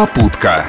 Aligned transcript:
Попутка. 0.00 0.66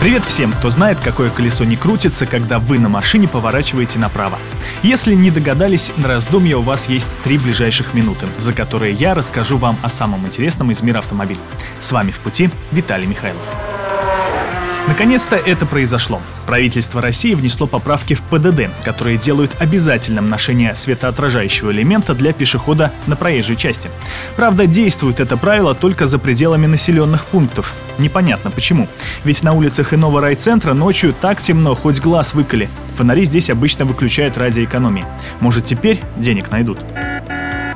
Привет 0.00 0.22
всем, 0.24 0.50
кто 0.52 0.70
знает, 0.70 0.96
какое 1.04 1.28
колесо 1.28 1.64
не 1.64 1.76
крутится, 1.76 2.24
когда 2.24 2.58
вы 2.58 2.78
на 2.78 2.88
машине 2.88 3.28
поворачиваете 3.28 3.98
направо. 3.98 4.38
Если 4.82 5.12
не 5.12 5.30
догадались, 5.30 5.92
на 5.98 6.08
раздумье 6.08 6.56
у 6.56 6.62
вас 6.62 6.88
есть 6.88 7.10
три 7.24 7.36
ближайших 7.36 7.92
минуты, 7.92 8.24
за 8.38 8.54
которые 8.54 8.94
я 8.94 9.12
расскажу 9.12 9.58
вам 9.58 9.76
о 9.82 9.90
самом 9.90 10.24
интересном 10.24 10.70
из 10.70 10.80
мира 10.80 11.00
автомобиля. 11.00 11.40
С 11.78 11.92
вами 11.92 12.10
в 12.10 12.20
пути 12.20 12.48
Виталий 12.72 13.06
Михайлов. 13.06 13.42
Наконец-то 14.88 15.34
это 15.34 15.66
произошло. 15.66 16.20
Правительство 16.46 17.02
России 17.02 17.34
внесло 17.34 17.66
поправки 17.66 18.14
в 18.14 18.22
ПДД, 18.22 18.70
которые 18.84 19.18
делают 19.18 19.56
обязательным 19.58 20.28
ношение 20.28 20.76
светоотражающего 20.76 21.72
элемента 21.72 22.14
для 22.14 22.32
пешехода 22.32 22.92
на 23.06 23.16
проезжей 23.16 23.56
части. 23.56 23.90
Правда, 24.36 24.66
действует 24.66 25.18
это 25.18 25.36
правило 25.36 25.74
только 25.74 26.06
за 26.06 26.20
пределами 26.20 26.66
населенных 26.66 27.24
пунктов. 27.26 27.74
Непонятно 27.98 28.50
почему. 28.50 28.86
Ведь 29.24 29.42
на 29.42 29.54
улицах 29.54 29.92
иного 29.92 30.20
райцентра 30.20 30.72
ночью 30.72 31.14
так 31.20 31.40
темно, 31.40 31.74
хоть 31.74 32.00
глаз 32.00 32.34
выколи. 32.34 32.68
Фонари 32.96 33.24
здесь 33.24 33.50
обычно 33.50 33.86
выключают 33.86 34.38
ради 34.38 34.64
экономии. 34.64 35.04
Может, 35.40 35.64
теперь 35.64 36.00
денег 36.16 36.50
найдут. 36.50 36.78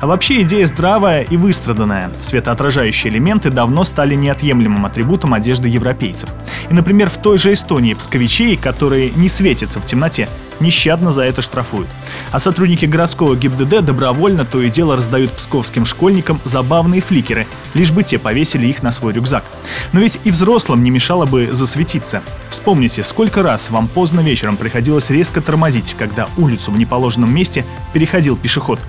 А 0.01 0.07
вообще 0.07 0.41
идея 0.41 0.65
здравая 0.65 1.21
и 1.21 1.37
выстраданная. 1.37 2.11
Светоотражающие 2.19 3.13
элементы 3.13 3.51
давно 3.51 3.83
стали 3.83 4.15
неотъемлемым 4.15 4.83
атрибутом 4.87 5.35
одежды 5.35 5.67
европейцев. 5.67 6.27
И, 6.71 6.73
например, 6.73 7.11
в 7.11 7.17
той 7.17 7.37
же 7.37 7.53
Эстонии 7.53 7.93
псковичей, 7.93 8.57
которые 8.57 9.11
не 9.11 9.29
светятся 9.29 9.79
в 9.79 9.85
темноте, 9.85 10.27
нещадно 10.59 11.11
за 11.11 11.21
это 11.21 11.43
штрафуют. 11.43 11.87
А 12.31 12.39
сотрудники 12.39 12.85
городского 12.85 13.35
ГИБДД 13.35 13.85
добровольно 13.85 14.43
то 14.43 14.59
и 14.59 14.71
дело 14.71 14.97
раздают 14.97 15.33
псковским 15.33 15.85
школьникам 15.85 16.39
забавные 16.45 17.01
фликеры, 17.01 17.45
лишь 17.75 17.91
бы 17.91 18.01
те 18.01 18.17
повесили 18.17 18.65
их 18.65 18.81
на 18.81 18.91
свой 18.91 19.13
рюкзак. 19.13 19.43
Но 19.93 19.99
ведь 19.99 20.19
и 20.23 20.31
взрослым 20.31 20.83
не 20.83 20.89
мешало 20.89 21.27
бы 21.27 21.49
засветиться. 21.51 22.23
Вспомните, 22.49 23.03
сколько 23.03 23.43
раз 23.43 23.69
вам 23.69 23.87
поздно 23.87 24.21
вечером 24.21 24.57
приходилось 24.57 25.11
резко 25.11 25.41
тормозить, 25.41 25.95
когда 25.97 26.27
улицу 26.37 26.71
в 26.71 26.79
неположенном 26.79 27.31
месте 27.31 27.65
переходил 27.93 28.35
пешеход. 28.35 28.79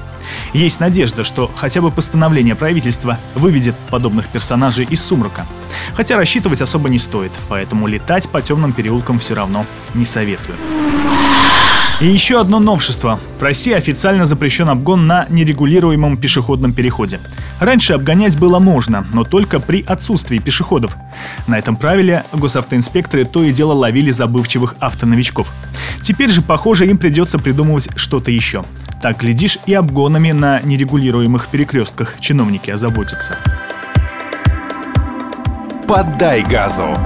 Есть 0.53 0.81
надежда, 0.81 1.25
что 1.25 1.51
хотя 1.57 1.81
бы 1.81 1.91
постановление 1.91 2.55
правительства 2.55 3.19
выведет 3.35 3.75
подобных 3.91 4.27
персонажей 4.29 4.87
из 4.89 5.03
сумрака. 5.03 5.47
Хотя 5.95 6.17
рассчитывать 6.17 6.61
особо 6.61 6.89
не 6.89 6.99
стоит, 6.99 7.33
поэтому 7.49 7.87
летать 7.87 8.29
по 8.29 8.43
темным 8.43 8.73
переулкам 8.73 9.19
все 9.19 9.35
равно 9.35 9.65
не 9.95 10.05
советую. 10.05 10.57
И 12.03 12.07
еще 12.07 12.41
одно 12.41 12.59
новшество. 12.59 13.21
В 13.39 13.43
России 13.45 13.73
официально 13.73 14.27
запрещен 14.27 14.69
обгон 14.69 15.07
на 15.07 15.27
нерегулируемом 15.29 16.17
пешеходном 16.17 16.73
переходе. 16.73 17.21
Раньше 17.61 17.93
обгонять 17.93 18.37
было 18.37 18.59
можно, 18.59 19.07
но 19.13 19.23
только 19.23 19.61
при 19.61 19.85
отсутствии 19.85 20.39
пешеходов. 20.39 20.97
На 21.47 21.61
этом 21.61 21.77
правиле 21.77 22.25
госавтоинспекторы 22.33 23.25
то 23.25 23.45
и 23.45 23.53
дело 23.53 23.73
ловили 23.73 24.11
забывчивых 24.11 24.75
автоновичков. 24.81 25.53
Теперь 26.01 26.31
же, 26.31 26.43
похоже, 26.43 26.89
им 26.89 26.99
придется 26.99 27.39
придумывать 27.39 27.89
что-то 27.95 28.33
еще. 28.33 28.65
Так, 29.03 29.19
глядишь, 29.19 29.59
и 29.67 29.75
обгонами 29.75 30.31
на 30.31 30.61
нерегулируемых 30.63 31.49
перекрестках 31.49 32.21
чиновники 32.21 32.71
озаботятся. 32.71 33.37
Поддай 35.89 36.45
газу. 36.45 36.97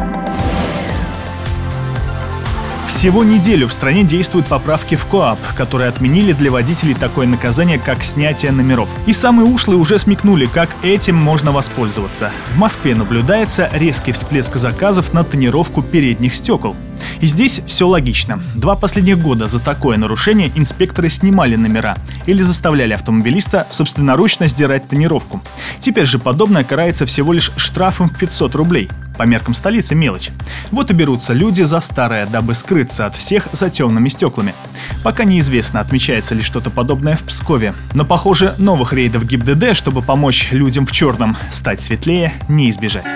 Всего 2.97 3.25
неделю 3.25 3.69
в 3.69 3.75
стране 3.75 4.05
действуют 4.05 4.47
поправки 4.47 4.95
в 4.95 5.05
КОАП, 5.05 5.39
которые 5.55 5.91
отменили 5.91 6.33
для 6.33 6.51
водителей 6.51 6.95
такое 6.95 7.27
наказание, 7.27 7.79
как 7.79 8.03
снятие 8.03 8.53
номеров. 8.53 8.89
И 9.05 9.13
самые 9.13 9.53
ушлые 9.53 9.79
уже 9.79 9.99
смекнули, 9.99 10.47
как 10.47 10.71
этим 10.83 11.15
можно 11.15 11.53
воспользоваться. 11.53 12.31
В 12.55 12.57
Москве 12.57 12.95
наблюдается 12.95 13.69
резкий 13.75 14.13
всплеск 14.13 14.57
заказов 14.57 15.13
на 15.13 15.25
тонировку 15.25 15.83
передних 15.83 16.35
стекол. 16.35 16.75
И 17.21 17.27
здесь 17.27 17.61
все 17.67 17.87
логично. 17.87 18.41
Два 18.55 18.77
последних 18.77 19.19
года 19.19 19.47
за 19.47 19.61
такое 19.61 19.99
нарушение 19.99 20.51
инспекторы 20.55 21.11
снимали 21.11 21.55
номера 21.55 21.99
или 22.25 22.41
заставляли 22.41 22.95
автомобилиста 22.95 23.67
собственноручно 23.69 24.49
сдирать 24.49 24.89
тонировку. 24.89 25.43
Теперь 25.81 26.07
же 26.07 26.19
подобное 26.19 26.65
карается 26.65 27.05
всего 27.05 27.35
лишь 27.35 27.53
штрафом 27.57 28.09
в 28.09 28.19
500 28.19 28.55
рублей. 28.55 28.89
По 29.17 29.23
меркам 29.25 29.55
столицы 29.55 29.95
мелочь. 29.95 30.31
Вот 30.71 30.91
и 30.91 30.95
берутся 30.95 31.33
люди 31.33 31.63
за 31.63 31.81
старое, 31.81 32.27
дабы 32.27 32.55
скрыться 32.55 33.07
от 33.07 33.17
всех 33.17 33.49
за 33.53 33.71
темными 33.71 34.09
стеклами. 34.09 34.55
Пока 35.03 35.25
неизвестно, 35.25 35.81
отмечается 35.81 36.35
ли 36.35 36.43
что-то 36.43 36.71
подобное 36.71 37.17
в 37.17 37.23
Пскове. 37.23 37.75
Но, 37.95 38.05
похоже, 38.05 38.55
новых 38.59 38.93
рейдов 38.93 39.25
ГИБДД, 39.25 39.75
чтобы 39.75 40.03
помочь 40.03 40.49
людям 40.51 40.87
в 40.87 40.93
черном 40.93 41.37
стать 41.51 41.81
светлее, 41.81 42.35
не 42.49 42.71
избежать. 42.71 43.07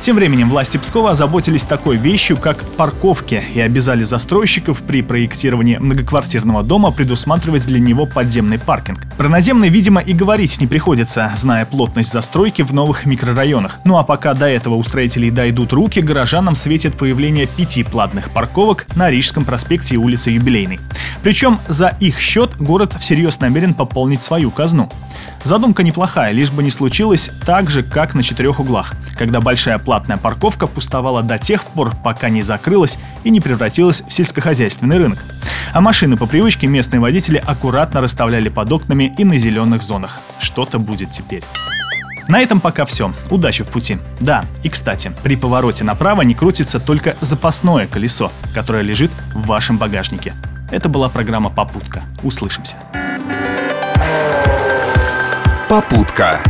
Тем 0.00 0.16
временем 0.16 0.48
власти 0.48 0.78
Пскова 0.78 1.10
озаботились 1.10 1.64
такой 1.64 1.98
вещью, 1.98 2.38
как 2.38 2.64
парковки, 2.64 3.44
и 3.52 3.60
обязали 3.60 4.02
застройщиков 4.02 4.80
при 4.82 5.02
проектировании 5.02 5.76
многоквартирного 5.76 6.62
дома 6.62 6.90
предусматривать 6.90 7.66
для 7.66 7.80
него 7.80 8.06
подземный 8.06 8.58
паркинг. 8.58 8.98
Про 9.18 9.28
наземный, 9.28 9.68
видимо, 9.68 10.00
и 10.00 10.14
говорить 10.14 10.58
не 10.58 10.66
приходится, 10.66 11.30
зная 11.36 11.66
плотность 11.66 12.12
застройки 12.12 12.62
в 12.62 12.72
новых 12.72 13.04
микрорайонах. 13.04 13.80
Ну 13.84 13.98
а 13.98 14.02
пока 14.02 14.32
до 14.32 14.46
этого 14.46 14.76
у 14.76 14.84
строителей 14.84 15.30
дойдут 15.30 15.74
руки, 15.74 16.00
горожанам 16.00 16.54
светит 16.54 16.96
появление 16.96 17.46
пяти 17.46 17.84
платных 17.84 18.30
парковок 18.30 18.86
на 18.96 19.10
Рижском 19.10 19.44
проспекте 19.44 19.96
и 19.96 19.98
улице 19.98 20.30
Юбилейной. 20.30 20.80
Причем 21.22 21.58
за 21.68 21.88
их 22.00 22.18
счет 22.18 22.56
город 22.56 22.96
всерьез 22.98 23.38
намерен 23.40 23.74
пополнить 23.74 24.22
свою 24.22 24.50
казну. 24.50 24.88
Задумка 25.42 25.82
неплохая, 25.82 26.32
лишь 26.32 26.50
бы 26.50 26.62
не 26.62 26.70
случилось 26.70 27.30
так 27.46 27.70
же, 27.70 27.82
как 27.82 28.14
на 28.14 28.22
четырех 28.22 28.60
углах, 28.60 28.94
когда 29.16 29.40
большая 29.40 29.78
платная 29.90 30.18
парковка 30.18 30.68
пустовала 30.68 31.24
до 31.24 31.36
тех 31.40 31.64
пор, 31.64 31.96
пока 32.04 32.28
не 32.28 32.42
закрылась 32.42 32.96
и 33.24 33.30
не 33.30 33.40
превратилась 33.40 34.04
в 34.06 34.12
сельскохозяйственный 34.12 34.98
рынок. 34.98 35.18
А 35.72 35.80
машины 35.80 36.16
по 36.16 36.26
привычке 36.26 36.68
местные 36.68 37.00
водители 37.00 37.42
аккуратно 37.44 38.00
расставляли 38.00 38.50
под 38.50 38.70
окнами 38.70 39.12
и 39.18 39.24
на 39.24 39.36
зеленых 39.36 39.82
зонах. 39.82 40.20
Что-то 40.38 40.78
будет 40.78 41.10
теперь. 41.10 41.42
На 42.28 42.40
этом 42.40 42.60
пока 42.60 42.84
все. 42.84 43.12
Удачи 43.30 43.64
в 43.64 43.68
пути. 43.68 43.98
Да, 44.20 44.44
и 44.62 44.68
кстати, 44.68 45.10
при 45.24 45.34
повороте 45.34 45.82
направо 45.82 46.22
не 46.22 46.36
крутится 46.36 46.78
только 46.78 47.16
запасное 47.20 47.88
колесо, 47.88 48.30
которое 48.54 48.84
лежит 48.84 49.10
в 49.34 49.44
вашем 49.46 49.76
багажнике. 49.76 50.34
Это 50.70 50.88
была 50.88 51.08
программа 51.08 51.50
«Попутка». 51.50 52.04
Услышимся. 52.22 52.76
Попутка. 55.68 56.40